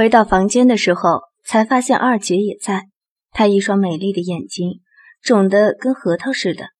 [0.00, 2.88] 回到房间的时候，才发现二姐也在。
[3.32, 4.80] 她一双美丽的眼睛
[5.20, 6.70] 肿得跟核桃似的。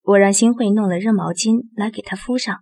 [0.00, 2.60] 我让新慧弄了热毛巾来给她敷上，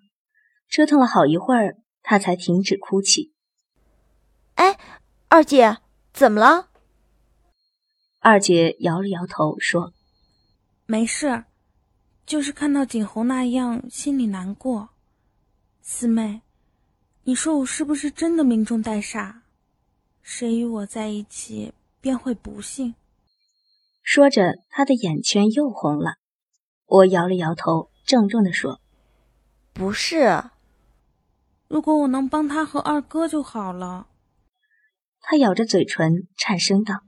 [0.69, 3.35] 折腾了好一会儿，她才停止哭泣。
[4.57, 4.77] 哎，
[5.29, 5.77] 二姐，
[6.13, 6.71] 怎么了？
[8.19, 9.93] 二姐摇了摇头说
[10.87, 11.45] ：“没事，
[12.27, 14.89] 就是看到景洪那样，心里难过。
[15.83, 16.43] 四妹，
[17.23, 19.44] 你说我是不是真的命中带煞？
[20.25, 22.97] 谁与我在一起，便会不幸？”
[24.03, 26.15] 说着，他的眼圈又红了。
[26.87, 28.81] 我摇了摇头，郑重地说
[29.73, 30.43] ：“不是。
[31.69, 34.09] 如果我能帮他和二哥就好了。”
[35.21, 37.01] 他咬着嘴唇，颤声道。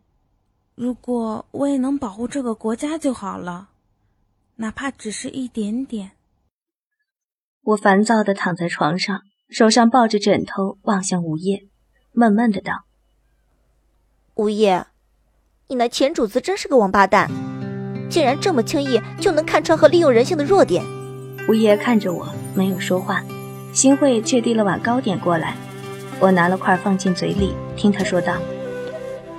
[0.74, 3.70] 如果我也能保护这个国家就好了，
[4.56, 6.12] 哪怕只是一点点。
[7.62, 11.68] 我烦躁的躺在床上，手上抱着枕头，望向午夜，
[12.12, 12.85] 闷闷的道
[14.36, 14.84] ：“吴叶，
[15.68, 17.30] 你那前主子真是个王八蛋，
[18.10, 20.84] 竟然这么轻易就能看穿和利用人性的弱点。”
[21.48, 23.24] 吴叶看着我，没有说话。
[23.72, 25.56] 新慧却递了碗糕点过来，
[26.20, 28.36] 我拿了块放进嘴里，听他说道：“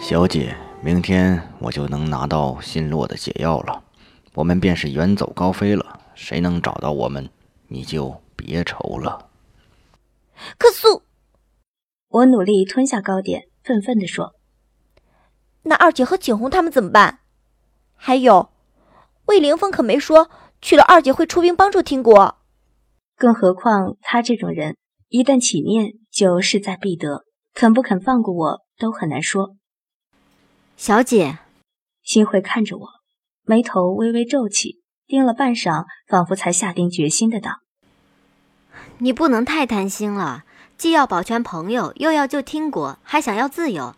[0.01, 3.83] 小姐。”明天我就能拿到新落的解药了，
[4.35, 5.99] 我们便是远走高飞了。
[6.13, 7.29] 谁能找到我们，
[7.67, 9.27] 你就别愁了。
[10.57, 11.01] 可素，
[12.09, 14.35] 我努力吞下糕点，愤愤地说
[15.67, 17.19] ：“那二姐和景红他们怎么办？
[17.95, 18.49] 还有，
[19.25, 20.29] 魏凌风可没说
[20.61, 22.37] 娶了二姐会出兵帮助听国。
[23.17, 24.77] 更何况他这种人，
[25.09, 29.55] 一旦起念就势在必得，肯不肯放过我都很难说。”
[30.77, 31.39] 小姐，
[32.03, 32.87] 新慧看着我，
[33.43, 37.61] 眉头微微皱起，盯了半晌，仿佛才下定决心的道
[38.99, 40.43] ：“你不能太贪心了，
[40.77, 43.95] 既要保全朋友，又要救听国，还想要自由，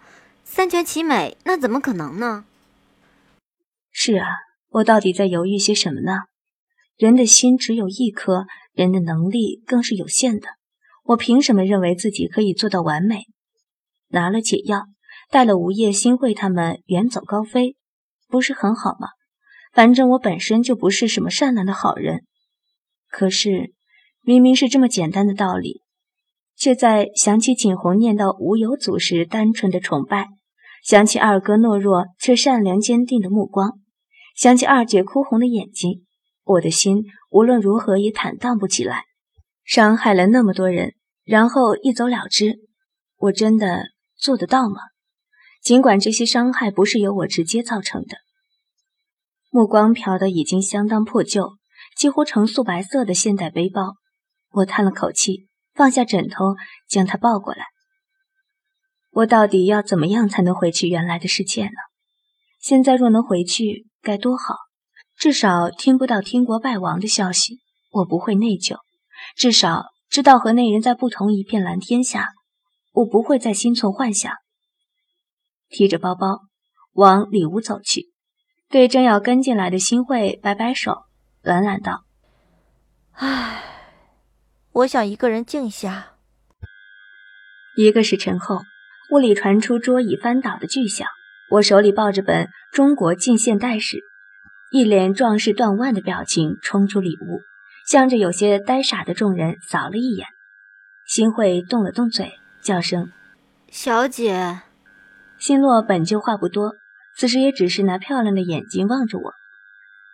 [0.52, 2.44] 三全其美，那怎么可能呢？”
[3.94, 4.26] 是啊，
[4.70, 6.24] 我到底在犹豫些什么呢？
[6.98, 10.48] 人的心只有一颗，人的能力更是有限的，
[11.04, 13.26] 我凭什么认为自己可以做到完美？
[14.08, 14.88] 拿了解药。
[15.30, 17.76] 带了吴业、新慧他们远走高飞，
[18.28, 19.10] 不是很好吗？
[19.72, 22.26] 反正我本身就不是什么善良的好人。
[23.12, 23.76] 可是，
[24.24, 25.84] 明明是这么简单的道理，
[26.56, 30.30] 却在想起景洪念叨无有祖时单纯的崇拜，
[30.84, 33.80] 想起二哥懦弱却善良坚定的目光，
[34.36, 36.06] 想起二姐哭红的眼睛，
[36.44, 39.04] 我的心无论如何也坦荡不起来。
[39.64, 42.60] 伤害了那么多人，然后一走了之，
[43.18, 43.84] 我真的
[44.18, 44.82] 做得到吗？
[45.62, 48.18] 尽管这些伤害不是由我直接造成的，
[49.52, 51.58] 目光瞟得已经相当破旧，
[51.98, 53.98] 几乎成素白色的现代背包，
[54.52, 56.56] 我叹了口气，放下枕头，
[56.88, 57.66] 将它抱过来。
[59.12, 61.72] 我到底要怎么样才能回去原来的世界呢？
[62.60, 64.56] 现在若能回去，该多好！
[65.18, 67.60] 至少听不到天国败亡的消息，
[67.92, 68.78] 我不会内疚；
[69.36, 72.30] 至少知道和那人在不同一片蓝天下，
[72.94, 74.32] 我不会再心存幻想。
[75.70, 76.40] 提着包包
[76.94, 78.12] 往里屋走去，
[78.70, 81.04] 对正要跟进来的新慧摆摆手，
[81.42, 82.06] 懒懒道
[83.14, 83.64] ：“唉，
[84.72, 86.16] 我想一个人静下。”
[87.78, 88.60] 一个时辰后，
[89.10, 91.08] 屋里传出桌椅翻倒的巨响。
[91.50, 93.98] 我手里抱着本《中国近现代史》，
[94.70, 97.42] 一脸壮士断腕的表情冲出里屋，
[97.88, 100.28] 向着有些呆傻的众人扫了一眼。
[101.08, 103.12] 新慧动了动嘴，叫声
[103.72, 104.62] ：“小姐。”
[105.40, 106.76] 新洛本就话不多，
[107.16, 109.34] 此时也只是拿漂亮的眼睛望着我。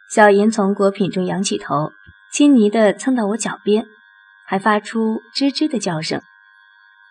[0.09, 1.91] 小银从果品中仰起头，
[2.31, 3.85] 亲昵地蹭到我脚边，
[4.45, 6.21] 还发出吱吱的叫声。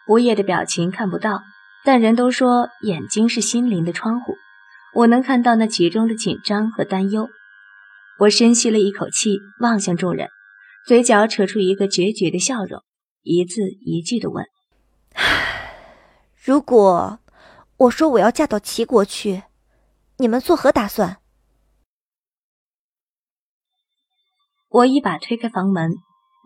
[0.07, 1.43] 吴叶的表情看不到，
[1.85, 4.37] 但人都说眼睛是心灵的窗户，
[4.95, 7.29] 我能看到那其中的紧张和担忧。
[8.19, 10.29] 我深吸了一口气，望向众人，
[10.87, 12.83] 嘴角扯出一个决绝的笑容，
[13.23, 14.47] 一字一句地问
[16.43, 17.21] ：“如果……”
[17.77, 19.43] 我说我要嫁到齐国去，
[20.19, 21.19] 你们作何打算？
[24.69, 25.97] 我一把推开房门，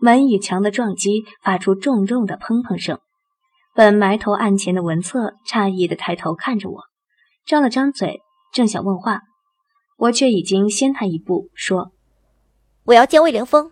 [0.01, 2.99] 门与墙的撞击发出重重的砰砰声。
[3.79, 6.81] 本埋头案前的文策诧异的抬头看着我，
[7.45, 8.19] 张了张嘴，
[8.51, 9.21] 正想问话，
[9.95, 11.93] 我却已经先他一步说
[12.83, 13.71] ：“我要见魏凌风。”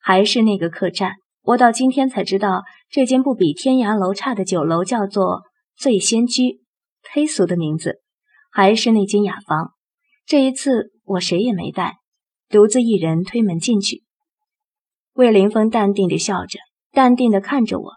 [0.00, 5.42] 还是那个客栈，我到今天才知道，这间不比天涯楼差的酒楼叫做
[5.76, 6.62] 醉仙居。
[7.12, 8.00] 忒俗的名字，
[8.50, 9.72] 还是那间雅房。
[10.24, 11.96] 这一次我谁也没带，
[12.48, 14.02] 独自一人推门进去。
[15.12, 16.58] 魏凌风淡定地笑着，
[16.90, 17.92] 淡定地看着我。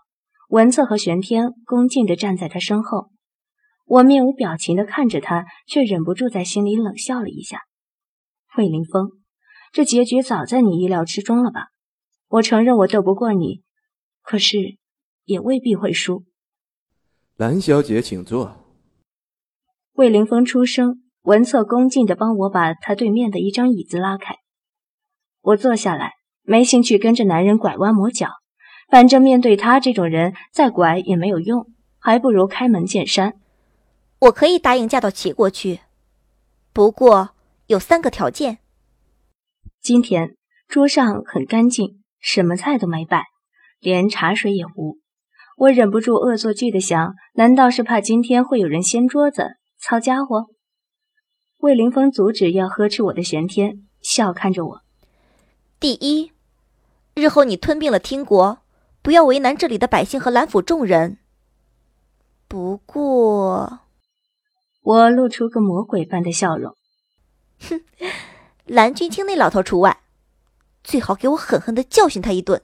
[0.49, 3.11] 文策和玄天恭敬地站在他身后，
[3.85, 7.61] 我面无表情地看着他，却忍不住在心里冷笑了一下。
[8.57, 9.11] 魏凌风，
[9.71, 11.67] 这结局早在你意料之中了吧？
[12.29, 13.61] 我承认我斗不过你，
[14.23, 14.57] 可是
[15.25, 16.23] 也未必会输。
[17.35, 18.57] 蓝小姐，请坐。
[19.93, 24.33] 魏凌风出声，文策恭敬地帮我把他对面的一张椅子拉开。
[25.41, 28.29] 我坐下来，没兴趣跟着男人拐弯抹角，
[28.89, 31.67] 反正面对他这种人，再拐也没有用，
[31.99, 33.39] 还不如开门见山。
[34.19, 35.79] 我可以答应嫁到齐国去，
[36.73, 37.29] 不过
[37.67, 38.57] 有三个条件。
[39.81, 40.35] 今天
[40.67, 43.23] 桌上很干净，什么菜都没摆，
[43.79, 44.97] 连茶水也无。
[45.55, 50.47] 我忍不住恶作剧的想：难道是怕今天会有人掀桌子、操家伙？
[51.59, 54.81] 魏凌风阻止要呵斥我的玄天，笑看着我。
[55.79, 56.31] 第一，
[57.13, 58.59] 日后你吞并了听国，
[59.01, 61.17] 不要为难这里的百姓和蓝府众人。
[62.47, 63.79] 不过。
[64.81, 66.73] 我露出个魔鬼般的笑容，
[67.59, 67.81] 哼，
[68.65, 69.99] 蓝君清那老头除外，
[70.83, 72.63] 最好给我狠狠的教训他一顿。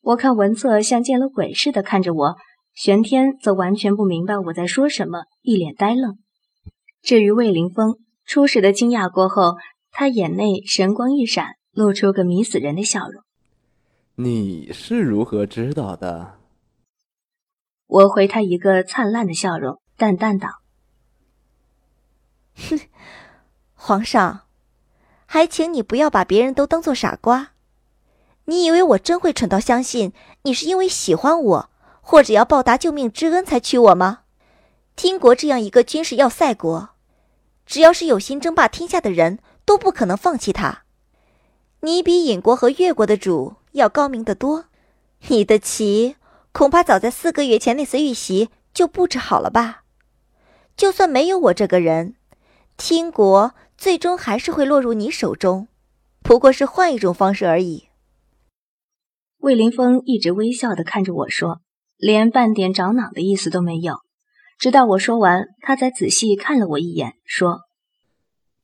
[0.00, 2.36] 我看文策像见了鬼似的看着我，
[2.74, 6.18] 玄天则完全不明白我在说什么，一脸呆愣。
[7.02, 9.56] 至于魏凌风，初始的惊讶过后，
[9.92, 13.22] 他眼内神光一闪，露出个迷死人的笑容。
[14.20, 16.40] 你是如何知道的？
[17.86, 20.48] 我回他一个灿烂的笑容，淡淡道。
[22.56, 22.80] 哼，
[23.74, 24.40] 皇上，
[25.24, 27.52] 还请你不要把别人都当做傻瓜。
[28.46, 30.12] 你以为我真会蠢到相信
[30.42, 31.70] 你是因为喜欢我，
[32.00, 34.22] 或者要报答救命之恩才娶我吗？
[34.96, 36.88] 听国这样一个军事要塞国，
[37.64, 40.82] 只要是有心争霸天下的人，都不可能放弃他。
[41.82, 44.66] 你比尹国和越国的主要高明得多，
[45.28, 46.16] 你的棋
[46.52, 49.84] 恐怕早在四个月前那次预习就布置好了吧？
[50.76, 52.14] 就算没有我这个人。
[52.76, 55.66] 听国最终还是会落入你手中，
[56.22, 57.88] 不过是换一种方式而已。
[59.38, 61.60] 魏凌风一直微笑的看着我说，
[61.96, 63.96] 连半点长脑的意思都没有。
[64.58, 67.62] 直到我说完，他才仔细看了我一眼，说：“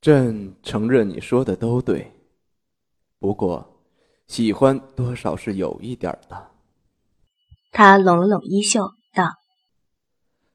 [0.00, 2.12] 朕承认你说的都对，
[3.18, 3.73] 不过
[4.26, 6.50] 喜欢多少是有一点的。”
[7.72, 9.30] 他拢了拢衣袖，道：“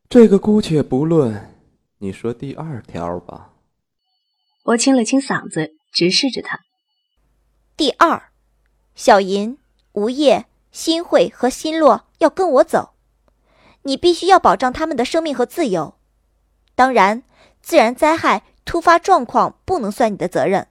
[0.10, 1.56] 这个姑且不论。”
[2.02, 3.50] 你说第二条吧。
[4.64, 6.62] 我清了清嗓子，直视着他。
[7.76, 8.32] 第二，
[8.96, 9.58] 小银、
[9.92, 12.94] 吴业、新会和新洛要跟我走，
[13.84, 15.96] 你必须要保障他们的生命和自由。
[16.74, 17.24] 当然，
[17.62, 20.70] 自然灾害、突发状况不能算你的责任。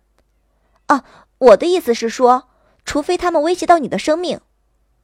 [0.87, 1.05] 啊，
[1.37, 2.48] 我的意思是说，
[2.89, 4.41] 除非他们威胁到你的生命，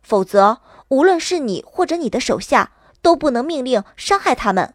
[0.00, 2.72] 否则无论是你或者你的手下，
[3.02, 4.74] 都不能命令伤害他们。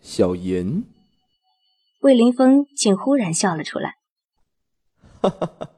[0.00, 0.84] 小银，
[2.00, 3.98] 魏凌风竟忽然笑了出来。
[5.20, 5.70] 哈哈哈！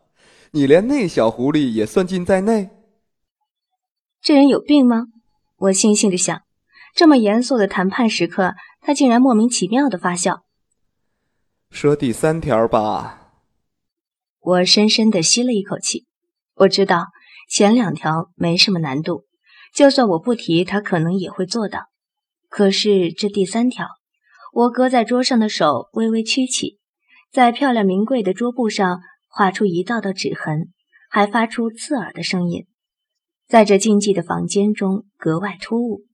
[0.52, 2.70] 你连那小狐狸也算进在内？
[4.22, 5.08] 这人有病吗？
[5.58, 6.40] 我悻悻的想。
[6.94, 10.44] 这么严肃的谈判时刻，他竟然莫名其妙的发笑。
[11.70, 13.17] 说第三条吧。
[14.40, 16.06] 我深深的吸了一口气。
[16.54, 17.06] 我知道
[17.50, 19.24] 前两条没什么难度，
[19.74, 21.86] 就算我不提，他可能也会做到。
[22.48, 23.86] 可是这第三条……
[24.54, 26.78] 我搁在桌上的手微微屈起，
[27.30, 30.70] 在漂亮名贵的桌布上画出一道道指痕，
[31.10, 32.66] 还发出刺耳的声音，
[33.46, 36.06] 在这静寂的房间中格外突兀。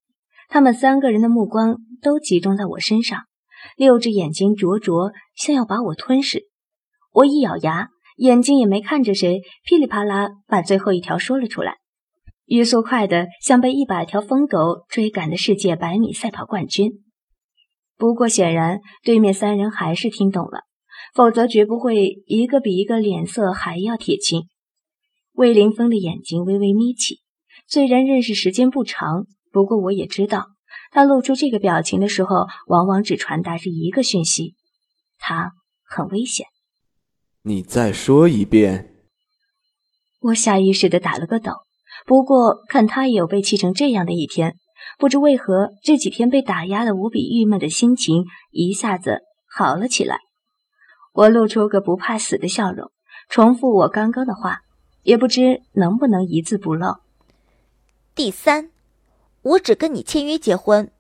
[0.49, 3.23] 他们三个人的目光都集中在我身上，
[3.77, 6.43] 六只眼睛灼灼，像要把我吞噬。
[7.13, 11.77] 我一咬牙，眼睛也没看着谁，噼里啪啦把最后一条说了出来，
[12.47, 17.03] 语速快的像被一百条疯狗追赶的世界百米赛跑冠军。
[17.97, 20.61] 不过，显然对面三人还是听懂了，
[21.15, 24.43] 否则绝不会一个比一个脸色还要铁青。
[25.33, 27.21] 魏凌峰的眼睛微微眯起，
[27.67, 30.47] 虽然认识时间不长，不过我也知道，
[30.93, 34.55] 他露出这个表情的时候，往往只传达着一个讯息：
[35.19, 35.53] 他
[35.85, 36.47] 很危险。
[37.47, 38.95] 你再说一遍。
[40.19, 41.53] 我下意识的打了个抖，
[42.07, 44.57] 不过看他也有被气成这样的一天。
[44.99, 50.21] 不知为何，这几天被打压的无比郁闷的心情一下子好了起来。
[51.13, 52.91] 我露出个不怕死的笑容，
[53.29, 54.61] 重复我刚刚的话，
[55.03, 56.97] 也不知能不能一字不漏。
[58.15, 58.71] 第三，
[59.43, 60.91] 我只跟你签约结婚。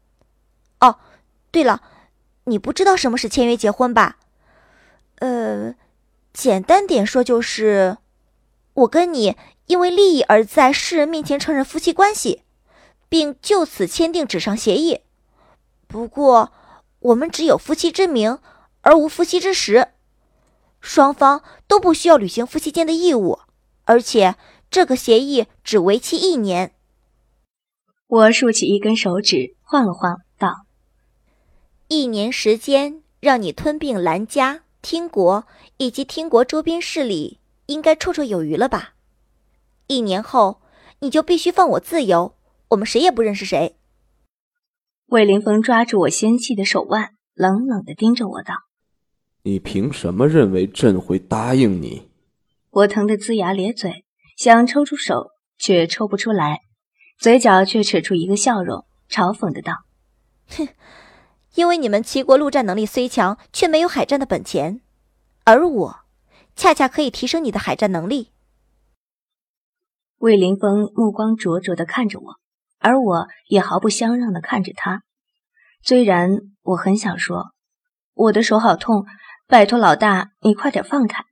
[0.80, 0.98] 哦，
[1.50, 1.80] 对了，
[2.44, 4.18] 你不知道什么是签约结婚吧？
[5.20, 5.74] 呃，
[6.34, 7.96] 简单点说就是，
[8.74, 9.36] 我跟你
[9.68, 12.42] 因为利益而在世人面前承认夫妻关系。
[13.06, 15.02] 并就此签订纸上协议，
[15.86, 16.52] 不过，
[16.98, 18.40] 我们只有夫妻之名，
[18.80, 19.90] 而无夫妻之实，
[20.80, 23.38] 双方都不需要履行夫妻间的义务，
[23.84, 24.34] 而且
[24.68, 26.74] 这个协议只为期一年。
[28.08, 30.66] 我竖起一根手指，晃了晃，道
[31.86, 35.46] ：“一年时间，让你吞并兰家、听国
[35.78, 38.92] 以及听国周边势力，应该绰绰有余了吧？
[39.86, 40.60] 一年后，
[40.98, 42.36] 你就必须放我自由，
[42.68, 43.76] 我们谁也不认识谁。”
[45.08, 48.52] 魏凌风抓住我纤细的手腕，冷冷的盯着我道
[49.44, 52.10] ：“你凭什么认为朕会答应你？”
[52.68, 54.04] 我疼得龇牙咧嘴，
[54.36, 56.60] 想抽出手，却抽不出来。
[57.18, 59.72] 嘴角却扯出一个笑容，嘲讽的道
[60.50, 60.68] ：“哼，
[61.54, 64.80] 因为你们齐国陆战能力虽强，却没有海战的本钱，
[65.44, 65.96] 而我，
[66.56, 68.30] 恰恰可以提升你的海战能力。”
[70.18, 72.36] 魏凌风目光灼灼的看着我，
[72.78, 75.02] 而我也毫不相让的看着他。
[75.82, 76.30] 虽然
[76.62, 77.52] 我很想说
[78.14, 79.04] ：“我的手好痛，
[79.46, 81.24] 拜托老大，你快点放开。”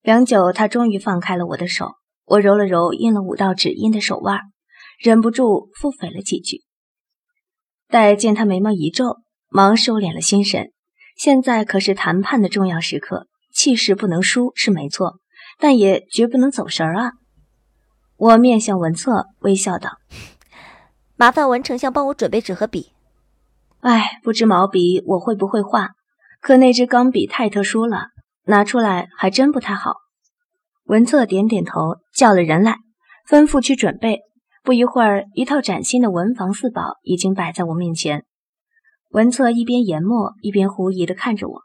[0.00, 1.96] 良久，他终于放开了我的手。
[2.24, 4.40] 我揉了揉印了五道指印的手腕。
[4.98, 6.62] 忍不住腹诽了几句，
[7.92, 9.18] 待见他眉毛一皱，
[9.50, 10.72] 忙收敛了心神。
[11.14, 15.18] 现在可是谈判的重要时刻，气势不能输是没错，
[15.58, 17.12] 但也绝不能走神儿啊！
[18.16, 19.98] 我面向文策，微笑道
[21.16, 22.92] ：“麻烦文丞相帮我准备纸和笔。”
[23.80, 25.90] 哎，不知毛笔我会不会画，
[26.40, 28.06] 可那支钢笔太特殊了，
[28.46, 29.96] 拿出来还真不太好。
[30.84, 32.76] 文策点点头，叫了人来，
[33.28, 34.20] 吩咐去准备。
[34.64, 38.24] 不一会儿，一套崭新的文房四宝已经摆在我面前。
[39.10, 41.62] 文策一边研墨，一边狐疑地看着我。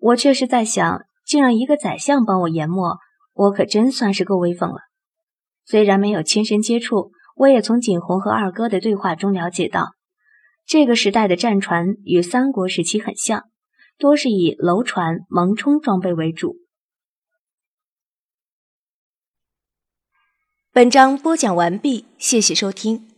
[0.00, 2.96] 我却是在想，竟让一个宰相帮我研墨，
[3.34, 4.78] 我可真算是够威风了。
[5.66, 9.90] 虽然没有亲身接触，我也从景洪和二哥的对话中了解到，
[10.66, 13.44] 这个时代的战船与三国时期很像，
[13.98, 16.56] 多是以楼船、蒙冲装备为主。
[20.74, 23.11] 本章播讲完毕，谢谢收听。